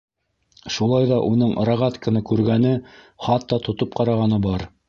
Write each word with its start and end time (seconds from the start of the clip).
Шулай 0.75 1.05
ҙа 1.11 1.19
уның 1.33 1.53
рогатканы 1.69 2.25
күргәне, 2.31 2.75
хатта 3.29 3.63
тотоп 3.69 3.97
ҡарағаны 4.01 4.45
бар. 4.49 4.71